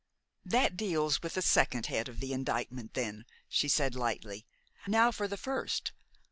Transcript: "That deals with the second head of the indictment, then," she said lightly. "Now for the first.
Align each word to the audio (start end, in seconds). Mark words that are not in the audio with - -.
"That 0.43 0.77
deals 0.77 1.21
with 1.21 1.35
the 1.35 1.43
second 1.43 1.85
head 1.85 2.09
of 2.09 2.19
the 2.21 2.33
indictment, 2.33 2.95
then," 2.95 3.23
she 3.47 3.67
said 3.67 3.93
lightly. 3.93 4.47
"Now 4.87 5.11
for 5.11 5.27
the 5.27 5.37
first. 5.37 5.91